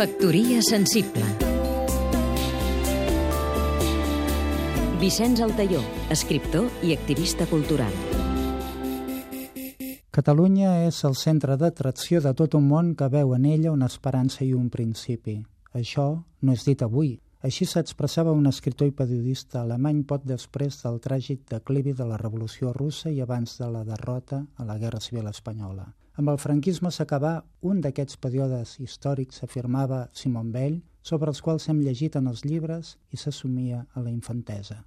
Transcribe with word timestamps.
Factoria 0.00 0.62
sensible 0.62 1.20
Vicenç 4.98 5.42
Altaió, 5.44 5.82
escriptor 6.08 6.70
i 6.80 6.94
activista 6.96 7.44
cultural. 7.50 7.92
Catalunya 10.08 10.86
és 10.86 11.02
el 11.04 11.18
centre 11.20 11.58
d'atracció 11.60 12.22
de 12.24 12.32
tot 12.32 12.56
un 12.56 12.64
món 12.70 12.94
que 12.96 13.10
veu 13.12 13.34
en 13.36 13.44
ella 13.44 13.74
una 13.76 13.92
esperança 13.92 14.40
i 14.48 14.54
un 14.56 14.70
principi. 14.72 15.36
Això 15.76 16.08
no 16.40 16.56
és 16.56 16.64
dit 16.64 16.80
avui. 16.80 17.18
Així 17.46 17.64
s'expressava 17.64 18.34
un 18.36 18.46
escriptor 18.50 18.90
i 18.90 18.94
periodista 18.96 19.62
alemany 19.62 20.02
pot 20.04 20.26
després 20.28 20.82
del 20.82 21.00
tràgic 21.00 21.46
declivi 21.48 21.94
de 21.96 22.04
la 22.04 22.18
Revolució 22.20 22.74
Russa 22.76 23.10
i 23.10 23.22
abans 23.24 23.56
de 23.60 23.70
la 23.70 23.84
derrota 23.84 24.42
a 24.56 24.68
la 24.68 24.76
Guerra 24.78 25.00
Civil 25.00 25.30
Espanyola. 25.32 25.86
Amb 26.20 26.34
el 26.34 26.38
franquisme 26.42 26.92
s'acabà 26.92 27.38
un 27.62 27.80
d'aquests 27.80 28.20
períodes 28.20 28.76
històrics, 28.84 29.40
afirmava 29.46 30.06
Simon 30.12 30.52
Bell, 30.52 30.82
sobre 31.02 31.32
els 31.32 31.40
quals 31.40 31.68
hem 31.68 31.80
llegit 31.80 32.20
en 32.20 32.28
els 32.28 32.44
llibres 32.44 32.98
i 33.10 33.16
s'assumia 33.16 33.86
a 33.94 34.04
la 34.04 34.12
infantesa 34.12 34.82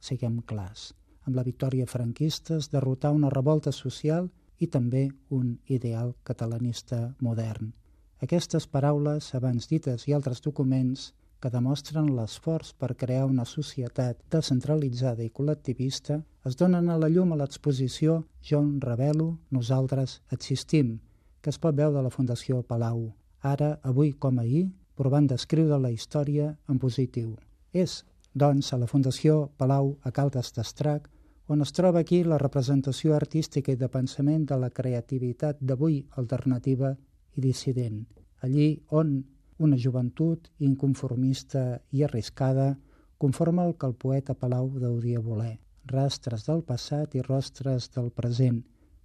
siguem 0.00 0.40
clars, 0.46 0.90
amb 1.28 1.36
la 1.36 1.44
victòria 1.44 1.86
franquista 1.86 2.56
es 2.56 2.70
derrotar 2.72 3.12
una 3.16 3.30
revolta 3.30 3.72
social 3.72 4.30
i 4.58 4.66
també 4.66 5.08
un 5.28 5.58
ideal 5.68 6.14
catalanista 6.24 7.00
modern. 7.20 7.72
Aquestes 8.20 8.66
paraules, 8.66 9.30
abans 9.36 9.68
dites 9.68 10.06
i 10.08 10.12
altres 10.16 10.42
documents, 10.44 11.12
que 11.40 11.50
demostren 11.52 12.10
l'esforç 12.16 12.74
per 12.76 12.94
crear 13.02 13.24
una 13.26 13.46
societat 13.48 14.18
descentralitzada 14.32 15.24
i 15.24 15.32
col·lectivista, 15.32 16.20
es 16.44 16.56
donen 16.56 16.88
a 16.88 16.98
la 17.00 17.08
llum 17.08 17.32
a 17.32 17.38
l'exposició 17.40 18.24
Jo 18.44 18.60
en 18.60 18.80
revelo, 18.80 19.38
nosaltres 19.50 20.20
existim, 20.36 20.98
que 21.40 21.50
es 21.50 21.58
pot 21.58 21.76
veure 21.76 21.98
a 21.98 22.04
la 22.04 22.12
Fundació 22.12 22.62
Palau, 22.62 23.08
ara, 23.40 23.78
avui 23.82 24.12
com 24.12 24.38
ahir, 24.38 24.68
provant 24.96 25.26
d'escriure 25.26 25.78
la 25.80 25.90
història 25.90 26.54
en 26.68 26.78
positiu. 26.78 27.34
És 27.72 28.02
doncs, 28.34 28.72
a 28.72 28.78
la 28.78 28.86
Fundació 28.86 29.50
Palau 29.56 29.96
a 30.04 30.12
Caldes 30.12 30.52
d'Estrac, 30.56 31.08
on 31.50 31.64
es 31.64 31.72
troba 31.74 32.04
aquí 32.04 32.22
la 32.22 32.38
representació 32.38 33.16
artística 33.16 33.72
i 33.72 33.78
de 33.80 33.88
pensament 33.88 34.44
de 34.46 34.58
la 34.60 34.70
creativitat 34.70 35.58
d'avui 35.60 36.04
alternativa 36.22 36.92
i 37.34 37.42
dissident. 37.42 38.04
Allí 38.44 38.68
on 38.90 39.16
una 39.60 39.76
joventut 39.76 40.48
inconformista 40.58 41.80
i 41.92 42.02
arriscada 42.02 42.78
conforma 43.20 43.66
el 43.68 43.74
que 43.76 43.86
el 43.86 43.94
poeta 43.94 44.34
Palau 44.34 44.70
deuria 44.80 45.20
voler. 45.20 45.58
Rastres 45.84 46.46
del 46.46 46.62
passat 46.64 47.14
i 47.14 47.22
rostres 47.26 47.90
del 47.92 48.08
present, 48.10 48.62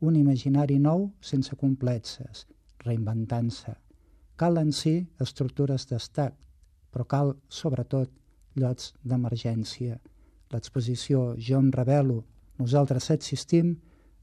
un 0.00 0.16
imaginari 0.16 0.78
nou 0.78 1.10
sense 1.20 1.56
complexes, 1.60 2.46
reinventant-se. 2.84 3.74
Cal 4.40 4.56
en 4.60 4.72
si 4.72 4.94
estructures 5.20 5.84
d'estat, 5.90 6.36
però 6.90 7.04
cal, 7.04 7.34
sobretot, 7.48 8.08
llocs 8.56 8.94
d'emergència. 9.04 9.98
L'exposició 10.54 11.34
Jo 11.36 11.58
em 11.60 11.68
revelo, 11.74 12.22
nosaltres 12.56 13.10
existim, 13.10 13.74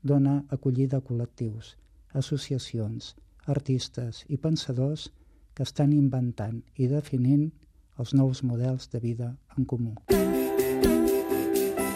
dona 0.01 0.39
acollida 0.49 0.97
a 0.97 1.05
col·lectius, 1.05 1.75
associacions, 2.13 3.13
artistes 3.45 4.23
i 4.29 4.41
pensadors 4.41 5.11
que 5.55 5.63
estan 5.63 5.93
inventant 5.95 6.61
i 6.75 6.89
definint 6.91 7.49
els 7.97 8.13
nous 8.13 8.43
models 8.43 8.89
de 8.91 8.99
vida 8.99 9.33
en 9.57 9.65
comú. 9.65 9.95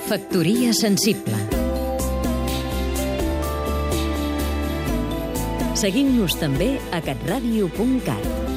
Factoria 0.09 0.73
sensible 0.73 1.37
Seguim-nos 5.79 6.35
també 6.35 6.73
a 6.91 6.99
catradio.cat 6.99 8.48